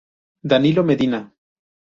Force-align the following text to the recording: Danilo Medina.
Danilo 0.53 0.81
Medina. 0.83 1.21